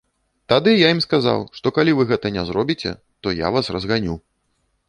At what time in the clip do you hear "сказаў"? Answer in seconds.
1.05-1.43